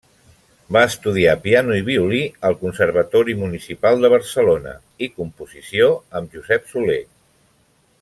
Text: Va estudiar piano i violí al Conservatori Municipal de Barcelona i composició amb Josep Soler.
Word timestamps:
Va 0.75 0.81
estudiar 0.91 1.35
piano 1.43 1.75
i 1.81 1.83
violí 1.89 2.21
al 2.49 2.57
Conservatori 2.63 3.37
Municipal 3.43 4.01
de 4.07 4.13
Barcelona 4.17 4.75
i 5.09 5.13
composició 5.21 5.95
amb 6.21 6.39
Josep 6.39 6.71
Soler. 6.75 7.03